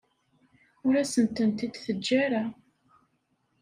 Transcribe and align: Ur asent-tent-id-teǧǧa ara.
Ur 0.85 0.93
asent-tent-id-teǧǧa 1.01 2.17
ara. 2.25 2.43